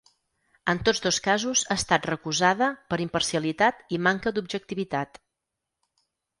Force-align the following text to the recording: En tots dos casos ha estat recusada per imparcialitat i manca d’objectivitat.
En 0.71 0.79
tots 0.87 1.03
dos 1.03 1.19
casos 1.27 1.63
ha 1.67 1.77
estat 1.81 2.09
recusada 2.11 2.71
per 2.93 3.01
imparcialitat 3.05 3.87
i 3.99 4.03
manca 4.09 4.35
d’objectivitat. 4.39 5.25